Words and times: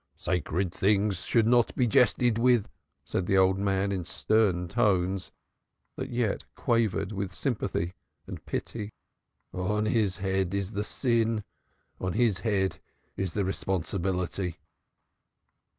"Sacred 0.17 0.73
things 0.73 1.19
should 1.25 1.45
not 1.45 1.75
be 1.75 1.85
jested 1.85 2.39
with," 2.39 2.67
said 3.05 3.27
the 3.27 3.37
old 3.37 3.59
man 3.59 3.91
in 3.91 4.03
stern 4.03 4.67
tones 4.67 5.31
that 5.95 6.09
yet 6.09 6.43
quavered 6.55 7.11
with 7.11 7.31
sympathy 7.31 7.93
and 8.25 8.43
pity. 8.47 8.93
"On 9.53 9.85
his 9.85 10.17
head 10.17 10.55
is 10.55 10.71
the 10.71 10.83
sin; 10.83 11.43
on 11.99 12.13
his 12.13 12.39
head 12.39 12.79
is 13.15 13.35
the 13.35 13.45
responsibility." 13.45 14.57